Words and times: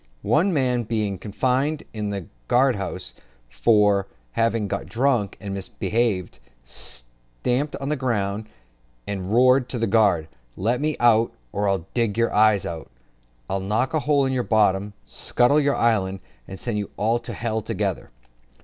One 0.23 0.51
man 0.51 0.81
being 0.81 1.19
confined 1.19 1.83
in 1.93 2.09
the 2.09 2.25
guardhouse 2.47 3.13
for 3.47 4.07
having 4.31 4.67
got 4.67 4.87
drunk 4.87 5.37
and 5.39 5.53
misbehaved, 5.53 6.39
stamped 6.63 7.75
on 7.75 7.89
the 7.89 7.95
ground, 7.95 8.49
and 9.05 9.31
roared 9.31 9.69
to 9.69 9.77
the 9.77 9.85
guard, 9.85 10.27
"Let 10.57 10.81
me 10.81 10.97
out, 10.99 11.33
or, 11.51 11.85
d 11.93 12.07
nour 12.17 12.33
eyes, 12.33 12.65
I'll 12.65 12.89
knock 13.59 13.93
a 13.93 13.99
hole 13.99 14.25
in 14.25 14.33
your 14.33 14.41
bottom, 14.41 14.93
scuttle 15.05 15.59
your 15.59 15.75
island, 15.75 16.21
and 16.47 16.59
send 16.59 16.79
you 16.79 16.89
all 16.97 17.19
to 17.19 17.37
h 17.59 17.63
together." 17.65 18.09